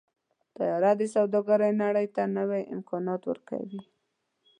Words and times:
طیاره 0.55 0.91
د 0.99 1.01
سوداګرۍ 1.15 1.71
نړۍ 1.83 2.07
ته 2.15 2.23
نوي 2.37 2.61
امکانات 2.75 3.21
ورکوي. 3.31 3.81